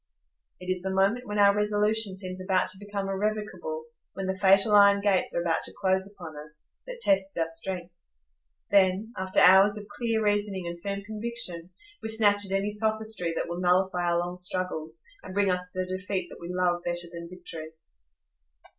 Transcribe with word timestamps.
It 0.59 0.65
is 0.71 0.81
the 0.81 0.89
moment 0.89 1.27
when 1.27 1.37
our 1.37 1.55
resolution 1.55 2.17
seems 2.17 2.41
about 2.41 2.69
to 2.69 2.83
become 2.83 3.07
irrevocable—when 3.07 4.25
the 4.25 4.35
fatal 4.35 4.73
iron 4.73 4.99
gates 4.99 5.35
are 5.35 5.41
about 5.43 5.61
to 5.65 5.75
close 5.79 6.11
upon 6.11 6.35
us—that 6.35 7.01
tests 7.01 7.37
our 7.37 7.47
strength. 7.47 7.93
Then, 8.71 9.13
after 9.15 9.39
hours 9.39 9.77
of 9.77 9.85
clear 9.89 10.23
reasoning 10.23 10.65
and 10.65 10.81
firm 10.81 11.03
conviction, 11.03 11.69
we 12.01 12.09
snatch 12.09 12.45
at 12.47 12.51
any 12.51 12.71
sophistry 12.71 13.31
that 13.35 13.47
will 13.47 13.59
nullify 13.59 14.05
our 14.09 14.17
long 14.17 14.37
struggles, 14.37 14.97
and 15.21 15.35
bring 15.35 15.51
us 15.51 15.67
the 15.75 15.85
defeat 15.85 16.29
that 16.31 16.41
we 16.41 16.49
love 16.51 16.81
better 16.83 17.05
than 17.11 17.29
victory. 17.29 17.73